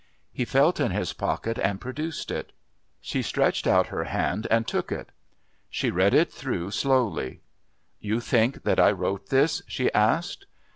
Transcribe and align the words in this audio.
He 0.33 0.45
felt 0.45 0.79
in 0.79 0.89
his 0.89 1.13
pocket 1.13 1.59
and 1.59 1.79
produced 1.79 2.31
it. 2.31 2.53
She 3.01 3.21
stretched 3.21 3.67
out 3.67 3.85
her 3.93 4.05
hand 4.05 4.47
and 4.49 4.65
took 4.67 4.91
it. 4.91 5.11
She 5.69 5.91
read 5.91 6.15
it 6.15 6.31
through 6.33 6.71
slowly. 6.71 7.41
"You 7.99 8.19
think 8.19 8.63
that 8.63 8.79
I 8.79 8.89
wrote 8.93 9.29
this?" 9.29 9.61
she 9.67 9.93
asked. 9.93 10.47